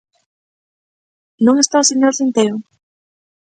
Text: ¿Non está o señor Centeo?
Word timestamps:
¿Non 1.45 1.55
está 1.63 1.75
o 1.81 1.89
señor 1.91 2.13
Centeo? 2.19 2.55